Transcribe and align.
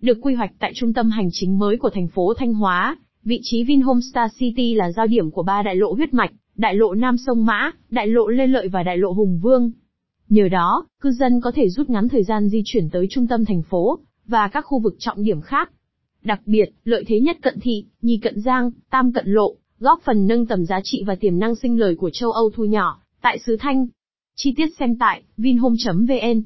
được 0.00 0.18
quy 0.22 0.34
hoạch 0.34 0.52
tại 0.58 0.72
trung 0.74 0.92
tâm 0.92 1.10
hành 1.10 1.28
chính 1.32 1.58
mới 1.58 1.76
của 1.76 1.90
thành 1.90 2.08
phố 2.08 2.34
Thanh 2.34 2.54
Hóa. 2.54 2.96
Vị 3.24 3.40
trí 3.42 3.64
Vinhome 3.64 4.00
Star 4.12 4.32
City 4.38 4.74
là 4.74 4.92
giao 4.92 5.06
điểm 5.06 5.30
của 5.30 5.42
ba 5.42 5.62
đại 5.62 5.76
lộ 5.76 5.92
huyết 5.92 6.14
mạch, 6.14 6.30
đại 6.56 6.74
lộ 6.74 6.94
Nam 6.94 7.16
Sông 7.26 7.46
Mã, 7.46 7.70
đại 7.90 8.06
lộ 8.06 8.28
Lê 8.28 8.46
Lợi 8.46 8.68
và 8.68 8.82
đại 8.82 8.98
lộ 8.98 9.12
Hùng 9.12 9.38
Vương. 9.42 9.70
Nhờ 10.28 10.48
đó, 10.48 10.86
cư 11.00 11.10
dân 11.10 11.40
có 11.40 11.52
thể 11.54 11.68
rút 11.68 11.90
ngắn 11.90 12.08
thời 12.08 12.22
gian 12.22 12.48
di 12.48 12.62
chuyển 12.64 12.90
tới 12.90 13.06
trung 13.10 13.26
tâm 13.26 13.44
thành 13.44 13.62
phố, 13.62 13.98
và 14.26 14.48
các 14.48 14.60
khu 14.60 14.78
vực 14.78 14.96
trọng 14.98 15.24
điểm 15.24 15.40
khác. 15.40 15.70
Đặc 16.22 16.40
biệt, 16.46 16.70
lợi 16.84 17.04
thế 17.06 17.20
nhất 17.20 17.36
cận 17.42 17.60
thị, 17.60 17.84
nhì 18.02 18.18
cận 18.18 18.40
giang, 18.40 18.70
tam 18.90 19.12
cận 19.12 19.26
lộ, 19.28 19.54
góp 19.78 20.00
phần 20.04 20.26
nâng 20.26 20.46
tầm 20.46 20.64
giá 20.64 20.80
trị 20.84 21.02
và 21.06 21.14
tiềm 21.14 21.38
năng 21.38 21.54
sinh 21.54 21.78
lời 21.78 21.94
của 21.94 22.10
châu 22.10 22.30
Âu 22.30 22.50
thu 22.50 22.64
nhỏ, 22.64 23.00
tại 23.22 23.38
xứ 23.38 23.56
Thanh. 23.60 23.86
Chi 24.36 24.54
tiết 24.56 24.68
xem 24.78 24.96
tại, 24.98 25.22
vinhome.vn 25.36 26.42